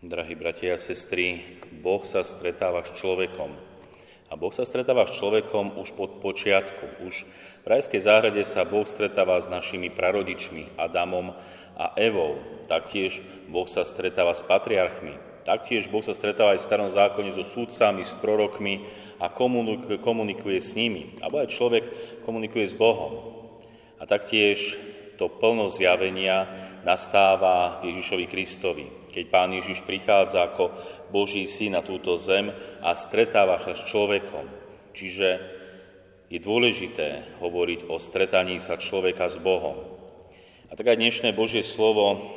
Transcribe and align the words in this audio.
Drahí 0.00 0.32
bratia 0.32 0.72
a 0.72 0.80
sestry, 0.80 1.60
Boh 1.84 2.00
sa 2.08 2.24
stretáva 2.24 2.80
s 2.88 2.96
človekom. 2.96 3.52
A 4.28 4.32
Boh 4.32 4.48
sa 4.48 4.64
stretáva 4.64 5.04
s 5.04 5.20
človekom 5.20 5.76
už 5.76 5.92
pod 5.92 6.24
počiatku. 6.24 7.04
Už 7.04 7.28
v 7.60 7.66
rajskej 7.68 8.08
záhrade 8.08 8.40
sa 8.48 8.64
Boh 8.64 8.88
stretáva 8.88 9.36
s 9.36 9.52
našimi 9.52 9.92
prarodičmi, 9.92 10.80
Adamom 10.80 11.36
a 11.76 11.92
Evou. 12.00 12.40
Taktiež 12.64 13.20
Boh 13.52 13.68
sa 13.68 13.84
stretáva 13.84 14.32
s 14.32 14.40
patriarchmi. 14.40 15.44
Taktiež 15.44 15.92
Boh 15.92 16.00
sa 16.00 16.16
stretáva 16.16 16.56
aj 16.56 16.64
v 16.64 16.68
starom 16.72 16.88
zákone 16.88 17.36
so 17.36 17.44
súdcami, 17.44 18.08
s 18.08 18.16
prorokmi 18.24 18.88
a 19.20 19.28
komunikuje, 20.00 20.64
s 20.64 20.80
nimi. 20.80 21.20
Alebo 21.20 21.44
aj 21.44 21.52
človek 21.52 21.84
komunikuje 22.24 22.64
s 22.64 22.72
Bohom. 22.72 23.36
A 24.00 24.08
taktiež 24.08 24.80
to 25.20 25.28
plno 25.28 25.68
zjavenia 25.68 26.48
nastáva 26.88 27.84
Ježišovi 27.84 28.24
Kristovi, 28.32 28.88
keď 29.10 29.24
Pán 29.28 29.50
Ježiš 29.52 29.82
prichádza 29.84 30.46
ako 30.46 30.70
Boží 31.10 31.44
syn 31.50 31.74
na 31.76 31.82
túto 31.82 32.16
zem 32.16 32.54
a 32.80 32.94
stretáva 32.94 33.58
sa 33.60 33.74
s 33.74 33.82
človekom. 33.90 34.46
Čiže 34.94 35.28
je 36.30 36.38
dôležité 36.38 37.38
hovoriť 37.42 37.90
o 37.90 37.98
stretaní 37.98 38.62
sa 38.62 38.78
človeka 38.78 39.26
s 39.26 39.36
Bohom. 39.42 39.98
A 40.70 40.78
tak 40.78 40.86
aj 40.86 41.02
dnešné 41.02 41.34
Božie 41.34 41.66
slovo 41.66 42.30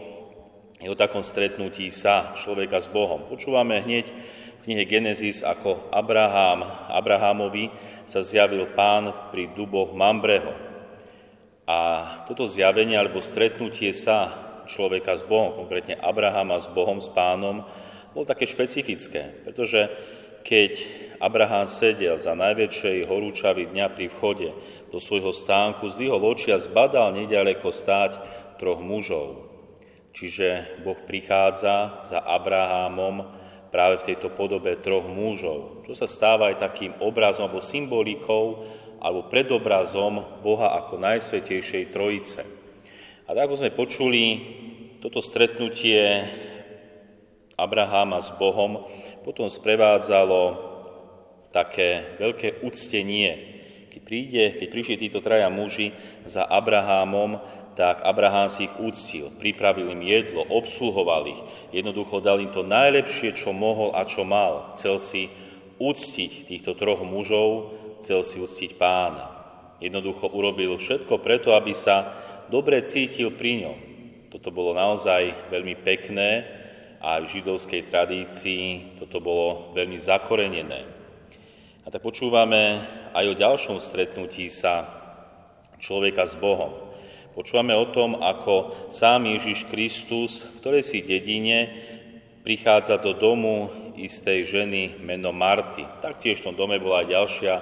je 0.81 0.89
o 0.89 0.97
takom 0.97 1.21
stretnutí 1.21 1.93
sa 1.93 2.33
človeka 2.33 2.81
s 2.81 2.89
Bohom. 2.89 3.29
Počúvame 3.29 3.85
hneď 3.85 4.09
v 4.09 4.61
knihe 4.65 4.83
Genesis, 4.89 5.45
ako 5.45 5.93
Abraham, 5.93 6.65
Abrahamovi 6.89 7.69
sa 8.09 8.25
zjavil 8.25 8.67
pán 8.73 9.29
pri 9.29 9.53
duboch 9.53 9.93
Mambreho. 9.93 10.51
A 11.63 11.79
toto 12.27 12.43
zjavenie 12.43 12.99
alebo 12.99 13.23
stretnutie 13.23 13.95
sa 13.95 14.42
človeka 14.69 15.17
s 15.17 15.23
Bohom, 15.25 15.55
konkrétne 15.57 15.99
Abrahama 15.99 16.59
s 16.59 16.67
Bohom, 16.71 16.99
s 16.99 17.09
pánom, 17.11 17.65
bolo 18.13 18.25
také 18.29 18.45
špecifické, 18.45 19.41
pretože 19.41 19.89
keď 20.43 20.71
Abraham 21.23 21.71
sedel 21.71 22.19
za 22.19 22.35
najväčšej 22.35 23.07
horúčavy 23.07 23.71
dňa 23.71 23.87
pri 23.95 24.11
vchode 24.11 24.51
do 24.91 24.99
svojho 24.99 25.31
stánku, 25.31 25.87
zdvihol 25.87 26.19
oči 26.19 26.51
a 26.51 26.59
zbadal 26.59 27.15
nedaleko 27.15 27.71
stáť 27.71 28.19
troch 28.59 28.83
mužov. 28.83 29.49
Čiže 30.13 30.79
Boh 30.85 30.99
prichádza 31.09 32.05
za 32.05 32.19
Abrahamom 32.21 33.25
práve 33.73 34.03
v 34.03 34.13
tejto 34.13 34.29
podobe 34.29 34.77
troch 34.77 35.09
mužov, 35.09 35.81
čo 35.89 35.97
sa 35.97 36.05
stáva 36.05 36.53
aj 36.53 36.61
takým 36.61 36.93
obrazom 37.01 37.49
alebo 37.49 37.63
symbolikou 37.63 38.61
alebo 39.01 39.25
predobrazom 39.27 40.45
Boha 40.45 40.77
ako 40.77 41.01
Najsvetejšej 41.01 41.89
Trojice. 41.89 42.62
A 43.23 43.31
tak 43.31 43.47
ako 43.47 43.55
sme 43.55 43.71
počuli, 43.71 44.23
toto 44.99 45.23
stretnutie 45.23 46.27
Abraháma 47.55 48.19
s 48.19 48.35
Bohom 48.35 48.83
potom 49.23 49.47
sprevádzalo 49.47 50.59
také 51.55 52.19
veľké 52.19 52.67
uctenie. 52.67 53.31
Keď, 53.95 54.01
príde, 54.03 54.43
keď 54.59 54.67
prišli 54.67 54.95
títo 54.99 55.23
traja 55.23 55.47
muži 55.47 55.95
za 56.27 56.43
Abrahámom, 56.43 57.39
tak 57.79 58.03
Abraham 58.03 58.51
si 58.51 58.67
ich 58.67 58.75
úctil, 58.75 59.31
pripravil 59.39 59.87
im 59.95 60.03
jedlo, 60.03 60.43
obsluhoval 60.43 61.23
ich, 61.31 61.41
jednoducho 61.71 62.19
dal 62.19 62.43
im 62.43 62.51
to 62.51 62.61
najlepšie, 62.61 63.39
čo 63.39 63.55
mohol 63.55 63.95
a 63.95 64.03
čo 64.03 64.27
mal. 64.27 64.75
Chcel 64.75 64.99
si 64.99 65.21
úctiť 65.79 66.51
týchto 66.51 66.75
troch 66.75 67.01
mužov, 67.07 67.71
chcel 68.03 68.21
si 68.27 68.43
uctiť 68.43 68.75
pána. 68.75 69.31
Jednoducho 69.79 70.27
urobil 70.27 70.75
všetko 70.75 71.23
preto, 71.23 71.55
aby 71.55 71.71
sa 71.71 72.22
dobre 72.53 72.85
cítil 72.85 73.33
pri 73.33 73.65
ňom. 73.65 73.77
Toto 74.29 74.53
bolo 74.53 74.77
naozaj 74.77 75.49
veľmi 75.49 75.73
pekné 75.81 76.45
a 77.01 77.17
v 77.17 77.25
židovskej 77.25 77.89
tradícii 77.89 78.93
toto 79.01 79.17
bolo 79.17 79.73
veľmi 79.73 79.97
zakorenené. 79.97 80.85
A 81.81 81.89
tak 81.89 82.05
počúvame 82.05 82.85
aj 83.09 83.25
o 83.25 83.33
ďalšom 83.33 83.81
stretnutí 83.81 84.53
sa 84.53 84.85
človeka 85.81 86.29
s 86.29 86.37
Bohom. 86.37 86.93
Počúvame 87.33 87.73
o 87.73 87.89
tom, 87.89 88.21
ako 88.21 88.85
sám 88.93 89.25
Ježiš 89.33 89.65
Kristus 89.73 90.45
v 90.45 90.61
ktorej 90.61 90.85
si 90.85 91.01
dedine 91.01 91.73
prichádza 92.45 93.01
do 93.01 93.17
domu 93.17 93.73
istej 93.97 94.45
ženy 94.45 95.01
meno 95.01 95.33
Marty. 95.33 95.81
Taktiež 96.05 96.45
v 96.45 96.53
tom 96.53 96.55
dome 96.55 96.77
bola 96.77 97.01
aj 97.01 97.09
ďalšia 97.09 97.53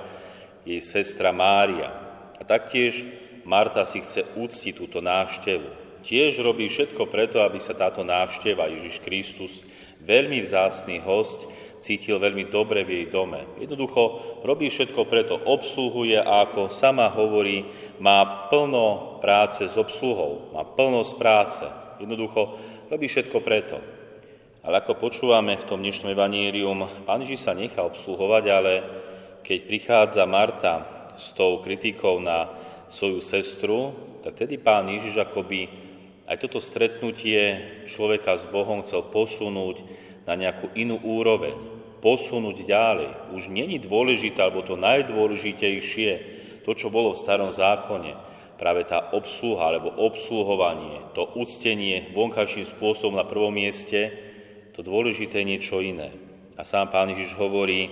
jej 0.67 0.81
sestra 0.83 1.31
Mária. 1.31 1.87
A 2.35 2.43
taktiež 2.43 3.20
Marta 3.45 3.85
si 3.85 4.01
chce 4.01 4.37
úctiť 4.37 4.73
túto 4.77 5.01
návštevu. 5.01 5.81
Tiež 6.01 6.41
robí 6.41 6.65
všetko 6.65 7.09
preto, 7.09 7.45
aby 7.45 7.61
sa 7.61 7.77
táto 7.77 8.01
návšteva 8.01 8.69
Ježiš 8.73 9.05
Kristus, 9.05 9.53
veľmi 10.01 10.41
vzácný 10.41 10.97
host, 11.05 11.45
cítil 11.81 12.21
veľmi 12.21 12.49
dobre 12.53 12.85
v 12.85 12.89
jej 13.01 13.07
dome. 13.09 13.41
Jednoducho 13.57 14.37
robí 14.45 14.69
všetko 14.69 15.01
preto, 15.09 15.37
obsluhuje 15.37 16.17
a 16.21 16.45
ako 16.45 16.69
sama 16.69 17.09
hovorí, 17.09 17.65
má 17.97 18.49
plno 18.49 19.17
práce 19.21 19.65
s 19.65 19.77
obsluhou, 19.77 20.53
má 20.53 20.65
plnosť 20.65 21.13
práce. 21.17 21.65
Jednoducho 22.01 22.57
robí 22.89 23.09
všetko 23.09 23.37
preto. 23.41 23.77
Ale 24.61 24.85
ako 24.85 25.01
počúvame 25.01 25.57
v 25.57 25.65
tom 25.65 25.81
dnešnom 25.81 26.13
evanírium, 26.13 26.85
Pán 27.05 27.25
Ježiš 27.25 27.49
sa 27.49 27.57
nechá 27.57 27.81
obsluhovať, 27.81 28.43
ale 28.45 28.73
keď 29.41 29.59
prichádza 29.65 30.23
Marta 30.29 30.73
s 31.17 31.33
tou 31.33 31.65
kritikou 31.65 32.21
na 32.21 32.45
svoju 32.91 33.23
sestru, 33.23 33.95
tak 34.21 34.35
tedy 34.35 34.59
pán 34.59 34.91
Ježiš 34.91 35.23
akoby 35.23 35.71
aj 36.27 36.37
toto 36.47 36.63
stretnutie 36.63 37.59
človeka 37.91 38.37
s 38.39 38.47
Bohom 38.47 38.83
chcel 38.85 39.03
posunúť 39.09 39.83
na 40.23 40.37
nejakú 40.37 40.71
inú 40.79 41.01
úroveň, 41.01 41.55
posunúť 41.99 42.63
ďalej. 42.63 43.35
Už 43.35 43.51
není 43.51 43.81
dôležité, 43.81 44.39
alebo 44.39 44.63
to 44.63 44.79
najdôležitejšie, 44.79 46.11
to, 46.63 46.71
čo 46.71 46.93
bolo 46.93 47.11
v 47.11 47.21
starom 47.23 47.51
zákone, 47.51 48.15
práve 48.61 48.85
tá 48.85 49.09
obsluha 49.17 49.73
alebo 49.73 49.89
obsluhovanie, 49.89 51.01
to 51.17 51.25
uctenie 51.33 52.13
vonkajším 52.13 52.69
spôsobom 52.69 53.17
na 53.17 53.25
prvom 53.25 53.49
mieste, 53.49 54.13
to 54.77 54.85
dôležité 54.85 55.41
je 55.41 55.49
niečo 55.57 55.81
iné. 55.81 56.13
A 56.55 56.61
sám 56.61 56.93
pán 56.93 57.09
Ježiš 57.09 57.33
hovorí, 57.35 57.89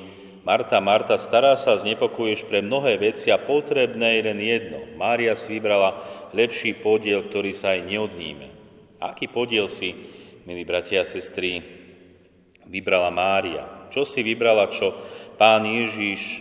Marta, 0.48 0.80
Marta, 0.80 1.20
stará 1.20 1.60
sa, 1.60 1.76
znepokojuješ 1.76 2.48
pre 2.48 2.64
mnohé 2.64 2.96
veci 2.96 3.28
a 3.28 3.36
potrebné 3.36 4.20
je 4.20 4.22
len 4.24 4.40
jedno. 4.40 4.80
Mária 4.96 5.36
si 5.36 5.60
vybrala 5.60 6.00
lepší 6.32 6.80
podiel, 6.80 7.28
ktorý 7.28 7.52
sa 7.52 7.76
aj 7.76 7.84
neodníme. 7.84 8.48
Aký 9.04 9.28
podiel 9.28 9.68
si, 9.68 9.92
milí 10.48 10.64
bratia 10.64 11.04
a 11.04 11.10
sestry, 11.10 11.60
vybrala 12.68 13.12
Mária? 13.12 13.92
Čo 13.92 14.08
si 14.08 14.24
vybrala, 14.24 14.72
čo 14.72 14.96
pán 15.36 15.68
Ježiš 15.68 16.40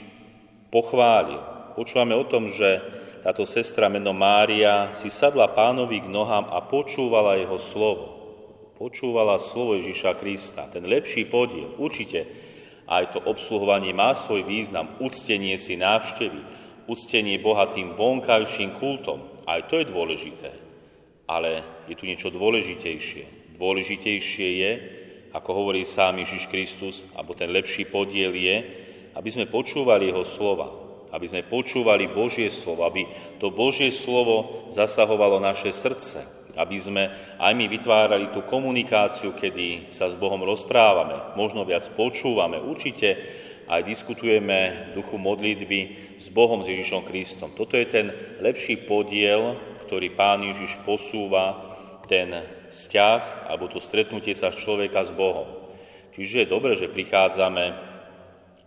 pochválil? 0.70 1.42
Počúvame 1.74 2.14
o 2.14 2.22
tom, 2.26 2.54
že 2.54 2.78
táto 3.26 3.42
sestra 3.50 3.90
meno 3.90 4.14
Mária 4.14 4.94
si 4.94 5.10
sadla 5.10 5.50
pánovi 5.50 6.06
k 6.06 6.08
nohám 6.10 6.54
a 6.54 6.62
počúvala 6.62 7.34
jeho 7.38 7.58
slovo. 7.58 8.14
Počúvala 8.78 9.42
slovo 9.42 9.74
Ježiša 9.74 10.14
Krista, 10.22 10.70
ten 10.70 10.86
lepší 10.86 11.26
podiel. 11.26 11.74
Určite 11.82 12.46
aj 12.88 13.12
to 13.12 13.18
obsluhovanie 13.20 13.92
má 13.92 14.16
svoj 14.16 14.48
význam, 14.48 14.96
uctenie 15.04 15.60
si 15.60 15.76
návštevy, 15.76 16.40
uctenie 16.88 17.36
Boha 17.36 17.68
tým 17.68 17.92
vonkajším 17.92 18.80
kultom. 18.80 19.44
Aj 19.44 19.60
to 19.68 19.76
je 19.76 19.92
dôležité. 19.92 20.50
Ale 21.28 21.60
je 21.84 21.94
tu 21.94 22.08
niečo 22.08 22.32
dôležitejšie. 22.32 23.52
Dôležitejšie 23.60 24.48
je, 24.64 24.72
ako 25.36 25.50
hovorí 25.52 25.84
sám 25.84 26.24
Ježiš 26.24 26.48
Kristus, 26.48 27.04
alebo 27.12 27.36
ten 27.36 27.52
lepší 27.52 27.84
podiel 27.84 28.32
je, 28.32 28.56
aby 29.12 29.28
sme 29.28 29.44
počúvali 29.52 30.08
Jeho 30.08 30.24
slova, 30.24 30.72
aby 31.12 31.28
sme 31.28 31.44
počúvali 31.44 32.08
Božie 32.08 32.48
slovo, 32.48 32.88
aby 32.88 33.04
to 33.36 33.52
Božie 33.52 33.92
slovo 33.92 34.68
zasahovalo 34.72 35.36
naše 35.40 35.76
srdce, 35.76 36.37
aby 36.58 36.76
sme 36.76 37.04
aj 37.38 37.52
my 37.54 37.70
vytvárali 37.70 38.34
tú 38.34 38.42
komunikáciu, 38.42 39.30
kedy 39.38 39.86
sa 39.86 40.10
s 40.10 40.18
Bohom 40.18 40.42
rozprávame, 40.42 41.38
možno 41.38 41.62
viac 41.62 41.86
počúvame, 41.94 42.58
určite 42.58 43.14
aj 43.70 43.86
diskutujeme 43.86 44.90
duchu 44.98 45.14
modlitby 45.14 45.80
s 46.18 46.26
Bohom, 46.34 46.66
s 46.66 46.72
Ježišom 46.72 47.06
Kristom. 47.06 47.54
Toto 47.54 47.78
je 47.78 47.86
ten 47.86 48.06
lepší 48.42 48.82
podiel, 48.82 49.54
ktorý 49.86 50.12
Pán 50.18 50.42
Ježiš 50.42 50.82
posúva, 50.82 51.76
ten 52.08 52.32
vzťah 52.72 53.48
alebo 53.52 53.68
to 53.68 53.78
stretnutie 53.78 54.34
sa 54.34 54.50
človeka 54.50 55.04
s 55.04 55.12
Bohom. 55.12 55.46
Čiže 56.16 56.44
je 56.44 56.52
dobré, 56.52 56.74
že 56.74 56.90
prichádzame 56.90 57.87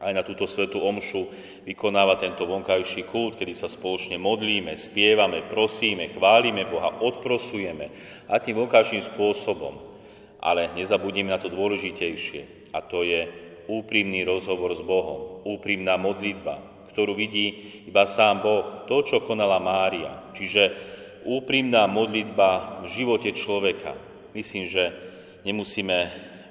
aj 0.02 0.12
na 0.18 0.26
túto 0.26 0.50
svetú 0.50 0.82
omšu 0.82 1.30
vykonáva 1.62 2.18
tento 2.18 2.50
vonkajší 2.50 3.06
kult, 3.06 3.38
kedy 3.38 3.54
sa 3.54 3.70
spoločne 3.70 4.18
modlíme, 4.18 4.74
spievame, 4.74 5.46
prosíme, 5.46 6.10
chválime 6.10 6.66
Boha, 6.66 6.98
odprosujeme 7.06 7.94
a 8.26 8.42
tým 8.42 8.66
vonkajším 8.66 9.06
spôsobom. 9.14 9.78
Ale 10.42 10.74
nezabudíme 10.74 11.30
na 11.30 11.38
to 11.38 11.54
dôležitejšie 11.54 12.74
a 12.74 12.82
to 12.82 13.06
je 13.06 13.30
úprimný 13.70 14.26
rozhovor 14.26 14.74
s 14.74 14.82
Bohom, 14.82 15.46
úprimná 15.46 16.02
modlitba, 16.02 16.90
ktorú 16.92 17.14
vidí 17.14 17.80
iba 17.86 18.10
sám 18.10 18.42
Boh, 18.42 18.90
to, 18.90 19.06
čo 19.06 19.22
konala 19.22 19.62
Mária. 19.62 20.34
Čiže 20.34 20.90
úprimná 21.30 21.86
modlitba 21.86 22.82
v 22.82 22.86
živote 22.90 23.30
človeka. 23.38 23.94
Myslím, 24.34 24.66
že 24.66 24.90
nemusíme 25.46 25.98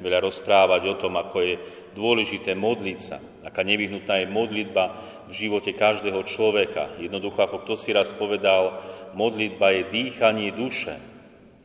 veľa 0.00 0.22
rozprávať 0.24 0.82
o 0.86 0.94
tom, 0.96 1.18
ako 1.18 1.38
je 1.42 1.54
dôležité 1.94 2.54
modliť 2.54 2.98
sa, 3.00 3.18
aká 3.42 3.62
nevyhnutná 3.66 4.22
je 4.22 4.32
modlitba 4.32 4.84
v 5.30 5.32
živote 5.32 5.70
každého 5.74 6.22
človeka. 6.26 6.98
Jednoducho, 6.98 7.38
ako 7.38 7.62
kto 7.66 7.74
si 7.78 7.90
raz 7.94 8.10
povedal, 8.10 8.82
modlitba 9.14 9.74
je 9.74 9.82
dýchanie 9.90 10.50
duše. 10.54 10.98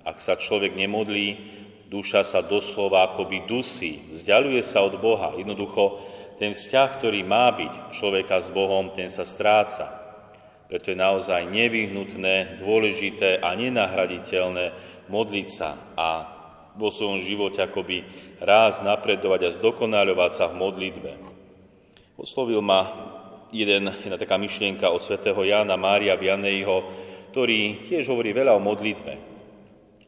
Ak 0.06 0.22
sa 0.22 0.38
človek 0.38 0.78
nemodlí, 0.78 1.28
duša 1.90 2.26
sa 2.26 2.46
doslova 2.46 3.14
akoby 3.14 3.50
dusí, 3.50 4.14
vzdialuje 4.14 4.62
sa 4.62 4.86
od 4.86 5.02
Boha. 5.02 5.34
Jednoducho, 5.34 6.02
ten 6.38 6.52
vzťah, 6.54 6.90
ktorý 7.00 7.24
má 7.24 7.50
byť 7.56 7.96
človeka 7.96 8.44
s 8.44 8.52
Bohom, 8.52 8.92
ten 8.92 9.08
sa 9.10 9.24
stráca. 9.24 10.04
Preto 10.66 10.92
je 10.92 10.98
naozaj 10.98 11.48
nevyhnutné, 11.50 12.60
dôležité 12.60 13.38
a 13.40 13.54
nenahraditeľné 13.54 14.74
modliť 15.08 15.48
sa 15.48 15.78
a 15.94 16.35
vo 16.76 16.92
svojom 16.92 17.24
živote 17.24 17.64
akoby 17.64 18.04
raz 18.44 18.84
napredovať 18.84 19.42
a 19.48 19.56
zdokonaľovať 19.56 20.32
sa 20.36 20.46
v 20.52 20.60
modlitbe. 20.60 21.12
Oslovil 22.20 22.60
ma 22.64 22.82
jeden, 23.52 23.92
jedna 24.04 24.20
taká 24.20 24.36
myšlienka 24.36 24.92
od 24.92 25.04
svätého 25.04 25.40
Jána 25.44 25.80
Mária 25.80 26.20
Vianejho, 26.20 26.84
ktorý 27.32 27.88
tiež 27.88 28.08
hovorí 28.12 28.32
veľa 28.32 28.56
o 28.56 28.64
modlitbe. 28.64 29.14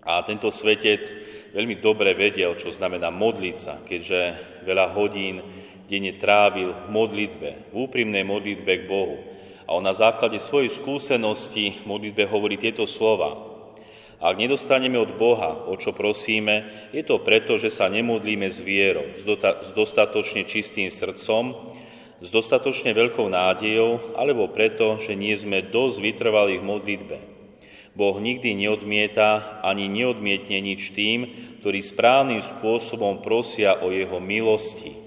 A 0.08 0.24
tento 0.24 0.48
svetec 0.48 1.04
veľmi 1.52 1.84
dobre 1.84 2.16
vedel, 2.16 2.56
čo 2.56 2.72
znamená 2.72 3.12
modliť 3.12 3.56
sa, 3.60 3.84
keďže 3.84 4.20
veľa 4.64 4.96
hodín 4.96 5.44
denne 5.88 6.16
trávil 6.16 6.72
v 6.72 6.88
modlitbe, 6.92 7.50
v 7.72 7.76
úprimnej 7.76 8.24
modlitbe 8.24 8.72
k 8.84 8.88
Bohu. 8.88 9.20
A 9.68 9.76
on 9.76 9.84
na 9.84 9.92
základe 9.92 10.40
svojej 10.40 10.72
skúsenosti 10.72 11.84
modlitbe 11.84 12.24
hovorí 12.28 12.56
tieto 12.56 12.88
slova. 12.88 13.57
Ak 14.18 14.34
nedostaneme 14.42 14.98
od 14.98 15.14
Boha, 15.14 15.70
o 15.70 15.78
čo 15.78 15.94
prosíme, 15.94 16.90
je 16.90 17.06
to 17.06 17.22
preto, 17.22 17.62
že 17.62 17.70
sa 17.70 17.86
nemodlíme 17.86 18.50
s 18.50 18.58
vierou, 18.58 19.14
s, 19.14 19.22
dostatočne 19.78 20.50
čistým 20.50 20.90
srdcom, 20.90 21.54
s 22.18 22.28
dostatočne 22.34 22.98
veľkou 22.98 23.30
nádejou, 23.30 24.18
alebo 24.18 24.50
preto, 24.50 24.98
že 24.98 25.14
nie 25.14 25.38
sme 25.38 25.62
dosť 25.70 25.98
vytrvali 26.02 26.58
v 26.58 26.66
modlitbe. 26.66 27.18
Boh 27.94 28.18
nikdy 28.18 28.58
neodmieta 28.58 29.62
ani 29.62 29.86
neodmietne 29.86 30.62
nič 30.66 30.94
tým, 30.98 31.20
ktorí 31.62 31.82
správnym 31.82 32.42
spôsobom 32.42 33.22
prosia 33.22 33.82
o 33.86 33.94
jeho 33.94 34.18
milosti. 34.18 34.98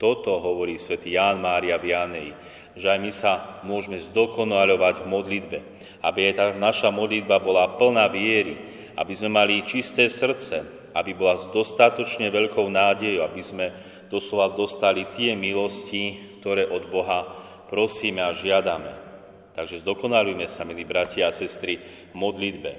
Toto 0.00 0.40
hovorí 0.40 0.80
svätý 0.80 1.16
Ján 1.16 1.44
Mária 1.44 1.76
Vianej, 1.76 2.32
že 2.78 2.86
aj 2.90 2.98
my 3.02 3.12
sa 3.12 3.32
môžeme 3.66 3.98
zdokonaľovať 3.98 4.94
v 5.02 5.10
modlitbe 5.10 5.58
aby 6.00 6.32
aj 6.32 6.34
tá 6.36 6.46
naša 6.56 6.88
modlitba 6.88 7.40
bola 7.40 7.76
plná 7.76 8.08
viery, 8.08 8.56
aby 8.96 9.12
sme 9.12 9.32
mali 9.32 9.64
čisté 9.68 10.08
srdce, 10.08 10.64
aby 10.96 11.12
bola 11.12 11.36
s 11.36 11.46
dostatočne 11.52 12.32
veľkou 12.32 12.66
nádejou, 12.66 13.24
aby 13.24 13.42
sme 13.44 13.66
doslova 14.08 14.56
dostali 14.56 15.06
tie 15.14 15.36
milosti, 15.36 16.36
ktoré 16.40 16.66
od 16.66 16.88
Boha 16.88 17.28
prosíme 17.68 18.24
a 18.24 18.34
žiadame. 18.34 18.90
Takže 19.54 19.84
zdokonalujme 19.84 20.48
sa, 20.48 20.64
milí 20.64 20.88
bratia 20.88 21.28
a 21.28 21.36
sestry, 21.36 21.78
v 22.10 22.14
modlitbe. 22.16 22.72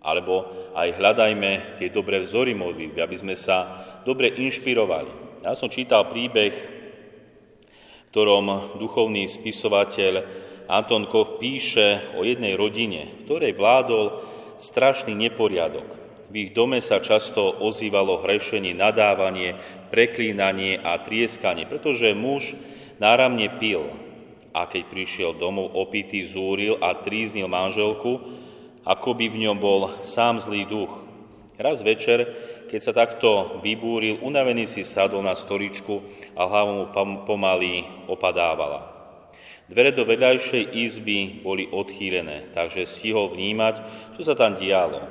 Alebo 0.00 0.48
aj 0.74 0.96
hľadajme 0.96 1.78
tie 1.78 1.88
dobré 1.92 2.24
vzory 2.24 2.56
modlitby, 2.56 2.98
aby 2.98 3.16
sme 3.16 3.34
sa 3.38 3.84
dobre 4.02 4.32
inšpirovali. 4.32 5.44
Ja 5.44 5.56
som 5.56 5.72
čítal 5.72 6.08
príbeh, 6.08 6.79
ktorom 8.10 8.74
duchovný 8.78 9.30
spisovateľ 9.30 10.14
Anton 10.66 11.06
Koch 11.06 11.38
píše 11.38 12.14
o 12.18 12.26
jednej 12.26 12.58
rodine, 12.58 13.26
ktorej 13.26 13.54
vládol 13.54 14.22
strašný 14.58 15.14
neporiadok. 15.14 15.86
V 16.30 16.34
ich 16.46 16.50
dome 16.54 16.78
sa 16.78 17.02
často 17.02 17.42
ozývalo 17.58 18.22
hrešenie, 18.22 18.70
nadávanie, 18.70 19.58
preklínanie 19.90 20.78
a 20.78 21.02
trieskanie, 21.02 21.66
pretože 21.66 22.14
muž 22.14 22.54
náramne 23.02 23.50
pil 23.58 23.90
a 24.54 24.66
keď 24.66 24.82
prišiel 24.90 25.30
domov 25.38 25.74
opitý, 25.74 26.26
zúril 26.26 26.78
a 26.78 26.94
tríznil 27.02 27.46
manželku, 27.46 28.18
ako 28.86 29.10
by 29.14 29.26
v 29.30 29.40
ňom 29.46 29.58
bol 29.58 30.02
sám 30.02 30.42
zlý 30.42 30.66
duch. 30.66 30.90
Raz 31.58 31.82
večer, 31.82 32.30
keď 32.70 32.80
sa 32.86 32.94
takto 32.94 33.58
vybúril, 33.66 34.22
unavený 34.22 34.70
si 34.70 34.86
sadol 34.86 35.26
na 35.26 35.34
stoličku 35.34 35.98
a 36.38 36.46
hlavu 36.46 36.86
mu 36.86 37.16
pomaly 37.26 38.06
opadávala. 38.06 38.86
Dvere 39.66 39.90
do 39.90 40.06
vedľajšej 40.06 40.70
izby 40.78 41.42
boli 41.42 41.66
odchýlené, 41.66 42.54
takže 42.54 42.86
stihol 42.86 43.34
vnímať, 43.34 43.74
čo 44.14 44.22
sa 44.22 44.38
tam 44.38 44.54
dialo. 44.54 45.02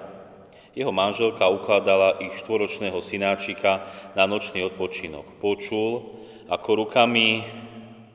Jeho 0.72 0.96
manželka 0.96 1.52
ukladala 1.52 2.24
ich 2.24 2.40
štvoročného 2.40 3.04
synáčika 3.04 3.84
na 4.16 4.24
nočný 4.24 4.64
odpočinok. 4.64 5.44
Počul, 5.44 6.16
ako 6.48 6.70
rukami 6.88 7.44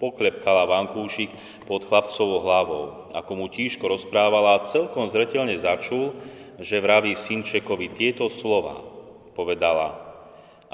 poklepkala 0.00 0.64
vankúšik 0.64 1.28
pod 1.68 1.84
chlapcovou 1.84 2.40
hlavou. 2.40 2.84
Ako 3.12 3.32
mu 3.36 3.52
tížko 3.52 3.92
rozprávala, 3.92 4.64
celkom 4.64 5.04
zretelne 5.08 5.56
začul, 5.60 6.16
že 6.60 6.80
vraví 6.80 7.12
synčekovi 7.12 7.92
tieto 7.92 8.32
slova. 8.32 8.93
Povedala, 9.34 10.14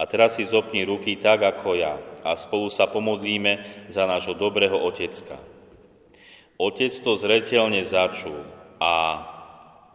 a 0.01 0.09
teraz 0.09 0.41
si 0.41 0.49
zopni 0.49 0.81
ruky 0.89 1.21
tak 1.21 1.45
ako 1.45 1.77
ja 1.77 2.01
a 2.25 2.33
spolu 2.33 2.73
sa 2.73 2.89
pomodlíme 2.89 3.85
za 3.93 4.09
nášho 4.09 4.33
dobrého 4.33 4.77
otecka. 4.77 5.37
Otec 6.57 6.93
to 7.01 7.17
zretelne 7.21 7.85
začul 7.85 8.45
a 8.81 9.21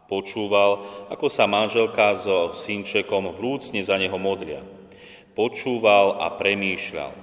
počúval, 0.06 0.85
ako 1.09 1.25
sa 1.29 1.50
manželka 1.50 2.21
so 2.21 2.53
synčekom 2.53 3.33
vrúcne 3.38 3.81
za 3.81 3.97
neho 3.97 4.17
modlia. 4.17 4.62
Počúval 5.33 6.21
a 6.21 6.33
premýšľal. 6.38 7.13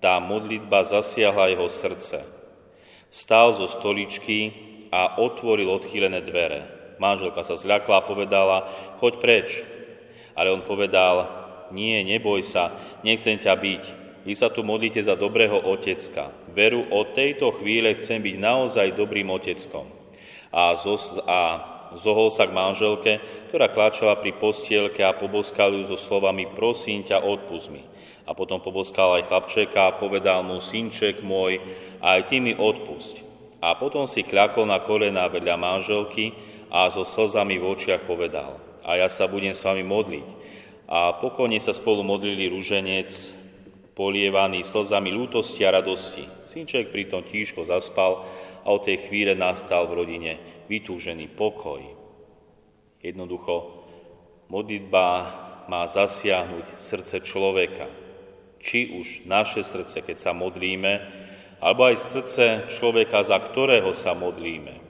Tá 0.00 0.20
modlitba 0.20 0.84
zasiahla 0.84 1.52
jeho 1.52 1.68
srdce. 1.68 2.24
Stál 3.08 3.56
zo 3.56 3.68
stoličky 3.72 4.52
a 4.92 5.16
otvoril 5.16 5.68
odchýlené 5.68 6.20
dvere. 6.24 6.60
Manželka 7.00 7.40
sa 7.40 7.56
zľakla 7.56 8.04
a 8.04 8.06
povedala, 8.06 8.56
choď 9.00 9.12
preč. 9.20 9.48
Ale 10.36 10.52
on 10.52 10.64
povedal, 10.64 11.28
nie, 11.72 12.00
neboj 12.04 12.44
sa, 12.44 12.72
nechcem 13.00 13.40
ťa 13.40 13.54
byť, 13.56 13.82
vy 14.22 14.34
sa 14.38 14.46
tu 14.54 14.62
modlíte 14.62 15.02
za 15.02 15.18
dobrého 15.18 15.58
otecka. 15.66 16.30
Veru, 16.54 16.86
od 16.94 17.10
tejto 17.10 17.50
chvíle 17.58 17.90
chcem 17.98 18.22
byť 18.22 18.36
naozaj 18.38 18.94
dobrým 18.94 19.26
oteckom. 19.34 19.82
A, 20.54 20.78
zos, 20.78 21.18
a 21.26 21.38
zohol 21.98 22.30
sa 22.30 22.46
k 22.46 22.54
manželke, 22.54 23.18
ktorá 23.50 23.66
kláčala 23.74 24.14
pri 24.22 24.36
postielke 24.38 25.02
a 25.02 25.16
poboskal 25.16 25.74
ju 25.74 25.90
so 25.90 25.98
slovami 25.98 26.46
prosím 26.54 27.02
ťa, 27.02 27.18
odpust 27.18 27.74
mi. 27.74 27.82
A 28.22 28.38
potom 28.38 28.62
poboskal 28.62 29.18
aj 29.18 29.26
chlapčeka 29.26 29.90
a 29.90 29.96
povedal 29.98 30.46
mu, 30.46 30.62
synček 30.62 31.26
môj, 31.26 31.58
aj 31.98 32.30
ty 32.30 32.38
mi 32.38 32.54
odpusť. 32.54 33.26
A 33.58 33.74
potom 33.74 34.06
si 34.06 34.22
kľakol 34.22 34.70
na 34.70 34.78
kolena 34.86 35.26
vedľa 35.26 35.58
manželky 35.58 36.30
a 36.70 36.86
so 36.94 37.02
slzami 37.02 37.58
v 37.58 37.74
očiach 37.74 38.06
povedal, 38.06 38.58
a 38.82 38.98
ja 38.98 39.08
sa 39.08 39.30
budem 39.30 39.54
s 39.54 39.62
vami 39.62 39.86
modliť. 39.86 40.28
A 40.90 41.16
pokojne 41.22 41.56
sa 41.62 41.72
spolu 41.72 42.04
modlili 42.04 42.52
rúženec, 42.52 43.08
polievaný 43.96 44.64
slzami 44.66 45.12
lútosti 45.12 45.64
a 45.64 45.72
radosti. 45.72 46.24
Synček 46.48 46.92
pritom 46.92 47.24
tížko 47.24 47.64
zaspal 47.64 48.26
a 48.64 48.68
od 48.68 48.84
tej 48.84 49.08
chvíle 49.08 49.32
nastal 49.32 49.88
v 49.88 50.04
rodine 50.04 50.32
vytúžený 50.68 51.32
pokoj. 51.32 51.80
Jednoducho, 53.02 53.84
modlitba 54.48 55.06
má 55.66 55.82
zasiahnuť 55.88 56.78
srdce 56.78 57.24
človeka. 57.24 57.88
Či 58.62 58.94
už 58.94 59.06
naše 59.26 59.66
srdce, 59.66 60.06
keď 60.06 60.16
sa 60.18 60.32
modlíme, 60.36 61.02
alebo 61.58 61.86
aj 61.86 61.96
srdce 61.98 62.44
človeka, 62.78 63.22
za 63.22 63.38
ktorého 63.38 63.90
sa 63.94 64.14
modlíme. 64.14 64.82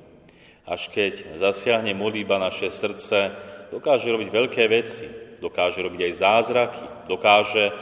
Až 0.68 0.88
keď 0.92 1.36
zasiahne 1.36 1.92
modlíba 1.96 2.36
naše 2.40 2.68
srdce, 2.68 3.32
dokáže 3.72 4.12
robiť 4.12 4.28
veľké 4.28 4.64
veci, 4.68 5.08
dokáže 5.40 5.80
robiť 5.80 6.00
aj 6.06 6.12
zázraky, 6.12 6.84
dokáže 7.08 7.72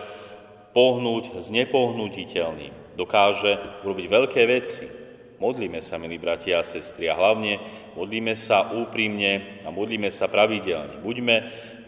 pohnúť 0.71 1.43
s 1.43 1.51
nepohnutiteľným. 1.51 2.95
Dokáže 2.95 3.83
urobiť 3.83 4.07
veľké 4.07 4.43
veci. 4.47 4.87
Modlíme 5.41 5.81
sa, 5.81 5.97
milí 5.97 6.21
bratia 6.21 6.61
a 6.61 6.69
sestry, 6.69 7.09
a 7.09 7.17
hlavne 7.17 7.57
modlíme 7.97 8.37
sa 8.37 8.77
úprimne 8.77 9.65
a 9.65 9.73
modlíme 9.73 10.13
sa 10.13 10.29
pravidelne. 10.29 11.01
Buďme 11.01 11.37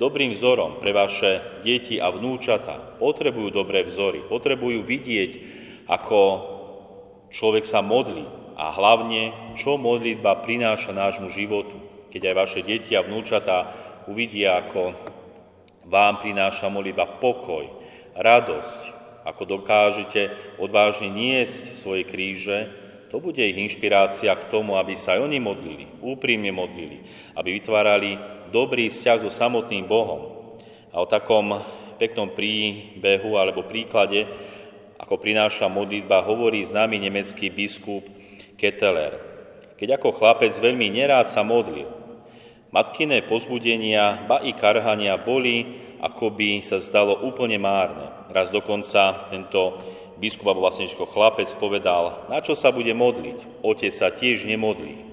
dobrým 0.00 0.32
vzorom 0.32 0.80
pre 0.80 0.96
vaše 0.96 1.60
deti 1.60 2.00
a 2.00 2.08
vnúčata. 2.08 2.96
Potrebujú 2.96 3.52
dobré 3.52 3.84
vzory, 3.84 4.24
potrebujú 4.24 4.82
vidieť, 4.88 5.32
ako 5.84 6.20
človek 7.28 7.68
sa 7.68 7.84
modlí 7.84 8.24
a 8.56 8.72
hlavne, 8.72 9.52
čo 9.60 9.76
modlitba 9.76 10.40
prináša 10.40 10.96
nášmu 10.96 11.28
životu. 11.28 11.76
Keď 12.08 12.22
aj 12.32 12.34
vaše 12.36 12.60
deti 12.64 12.96
a 12.96 13.04
vnúčata 13.04 13.68
uvidia, 14.08 14.58
ako 14.62 14.94
vám 15.86 16.22
prináša 16.22 16.70
modlitba 16.70 17.18
pokoj, 17.18 17.66
radosť, 18.14 18.80
ako 19.22 19.42
dokážete 19.46 20.54
odvážne 20.58 21.10
niesť 21.10 21.78
svoje 21.78 22.02
kríže, 22.06 22.82
to 23.12 23.20
bude 23.20 23.38
ich 23.44 23.60
inšpirácia 23.60 24.32
k 24.32 24.48
tomu, 24.48 24.80
aby 24.80 24.96
sa 24.96 25.20
aj 25.20 25.28
oni 25.28 25.36
modlili, 25.36 25.84
úprimne 26.00 26.48
modlili, 26.48 27.04
aby 27.36 27.60
vytvárali 27.60 28.16
dobrý 28.48 28.88
vzťah 28.88 29.18
so 29.20 29.30
samotným 29.30 29.84
Bohom. 29.84 30.56
A 30.92 31.00
o 31.00 31.06
takom 31.06 31.60
peknom 32.00 32.32
príbehu 32.32 33.36
alebo 33.36 33.68
príklade, 33.68 34.24
ako 34.96 35.20
prináša 35.20 35.68
modlitba, 35.68 36.24
hovorí 36.24 36.64
známy 36.64 36.96
nemecký 37.04 37.52
biskup 37.52 38.08
Ketteler. 38.56 39.20
Keď 39.76 40.00
ako 40.00 40.16
chlapec 40.16 40.56
veľmi 40.56 40.88
nerád 40.88 41.28
sa 41.28 41.44
modlil, 41.44 42.01
matkiné 42.72 43.22
pozbudenia, 43.28 44.24
ba 44.26 44.40
i 44.40 44.56
karhania 44.56 45.20
boli, 45.20 45.78
ako 46.00 46.34
by 46.34 46.64
sa 46.64 46.80
zdalo 46.80 47.22
úplne 47.22 47.60
márne. 47.60 48.10
Raz 48.32 48.48
dokonca 48.48 49.28
tento 49.30 49.78
biskup 50.18 50.50
alebo 50.50 50.66
vlastne 50.66 50.88
chlapec 50.88 51.46
povedal, 51.60 52.26
na 52.32 52.40
čo 52.40 52.56
sa 52.58 52.74
bude 52.74 52.90
modliť, 52.96 53.62
otec 53.62 53.92
sa 53.92 54.10
tiež 54.10 54.48
nemodlí. 54.48 55.12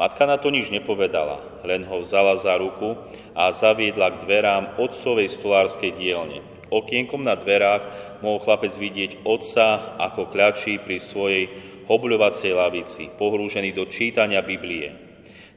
Matka 0.00 0.24
na 0.24 0.40
to 0.40 0.48
nič 0.48 0.72
nepovedala, 0.72 1.60
len 1.68 1.84
ho 1.84 2.00
vzala 2.00 2.40
za 2.40 2.56
ruku 2.56 2.96
a 3.36 3.52
zaviedla 3.52 4.16
k 4.16 4.20
dverám 4.24 4.64
otcovej 4.80 5.28
stolárskej 5.36 5.92
dielne. 5.92 6.40
Okienkom 6.72 7.20
na 7.20 7.36
dverách 7.36 8.16
mohol 8.24 8.40
chlapec 8.40 8.72
vidieť 8.72 9.26
otca, 9.28 9.98
ako 10.00 10.32
kľačí 10.32 10.80
pri 10.80 10.96
svojej 11.02 11.44
hobľovacej 11.84 12.52
lavici, 12.54 13.12
pohrúžený 13.18 13.76
do 13.76 13.90
čítania 13.90 14.40
Biblie. 14.40 14.94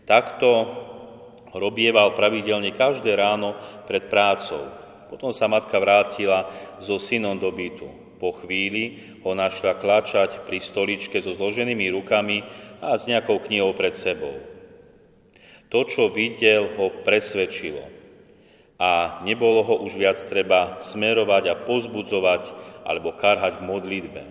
Takto 0.04 0.50
robieval 1.54 2.18
pravidelne 2.18 2.74
každé 2.74 3.14
ráno 3.16 3.56
pred 3.86 4.10
prácou. 4.10 4.70
Potom 5.10 5.30
sa 5.30 5.46
matka 5.46 5.78
vrátila 5.78 6.50
so 6.82 6.98
synom 6.98 7.38
do 7.38 7.50
bytu. 7.54 7.86
Po 8.18 8.34
chvíli 8.42 9.18
ho 9.22 9.38
našla 9.38 9.78
klačať 9.78 10.48
pri 10.50 10.58
stoličke 10.58 11.22
so 11.22 11.34
zloženými 11.36 11.94
rukami 11.94 12.42
a 12.82 12.98
s 12.98 13.06
nejakou 13.06 13.40
knihou 13.46 13.78
pred 13.78 13.94
sebou. 13.94 14.42
To, 15.70 15.86
čo 15.86 16.10
videl, 16.10 16.78
ho 16.78 17.02
presvedčilo 17.02 17.94
a 18.84 19.24
nebolo 19.24 19.64
ho 19.64 19.76
už 19.86 19.96
viac 19.96 20.20
treba 20.28 20.82
smerovať 20.84 21.44
a 21.48 21.60
pozbudzovať 21.64 22.44
alebo 22.84 23.16
karhať 23.16 23.62
v 23.62 23.68
modlitbe. 23.70 24.24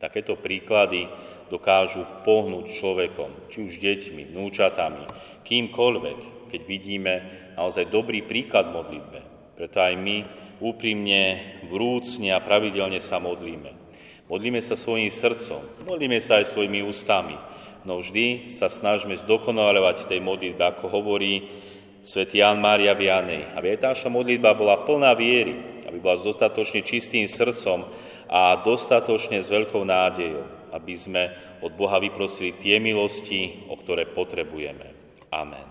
Takéto 0.00 0.38
príklady 0.40 1.04
dokážu 1.52 2.06
pohnúť 2.24 2.72
človekom, 2.72 3.52
či 3.52 3.60
už 3.66 3.82
deťmi, 3.82 4.32
núčatami, 4.32 5.04
kýmkoľvek, 5.44 6.18
keď 6.50 6.60
vidíme 6.66 7.14
naozaj 7.54 7.92
dobrý 7.92 8.24
príklad 8.26 8.72
modlitbe. 8.72 9.20
Preto 9.56 9.78
aj 9.80 9.94
my 9.96 10.16
úprimne, 10.60 11.56
vrúcne 11.68 12.32
a 12.32 12.40
pravidelne 12.40 13.00
sa 13.00 13.20
modlíme. 13.20 13.76
Modlíme 14.30 14.62
sa 14.62 14.78
svojim 14.78 15.10
srdcom, 15.10 15.84
modlíme 15.84 16.22
sa 16.22 16.38
aj 16.38 16.54
svojimi 16.54 16.86
ústami, 16.86 17.34
no 17.82 17.98
vždy 17.98 18.52
sa 18.52 18.70
snažíme 18.70 19.18
zdokonalovať 19.18 20.06
v 20.06 20.08
tej 20.14 20.20
modlitbe, 20.22 20.62
ako 20.62 20.86
hovorí 20.86 21.50
svätý 22.06 22.38
Ján 22.38 22.62
Mária 22.62 22.94
Vianej, 22.94 23.50
aby 23.58 23.74
aj 23.74 23.90
táša 23.90 24.08
modlitba 24.08 24.54
bola 24.54 24.86
plná 24.86 25.12
viery, 25.18 25.82
aby 25.84 25.98
bola 25.98 26.16
s 26.16 26.24
dostatočne 26.24 26.86
čistým 26.86 27.26
srdcom 27.26 27.90
a 28.30 28.62
dostatočne 28.62 29.42
s 29.42 29.50
veľkou 29.50 29.82
nádejou, 29.82 30.70
aby 30.78 30.94
sme 30.94 31.22
od 31.60 31.74
Boha 31.74 31.98
vyprosili 31.98 32.54
tie 32.56 32.78
milosti, 32.78 33.66
o 33.66 33.74
ktoré 33.74 34.06
potrebujeme. 34.06 34.89
Amen. 35.32 35.69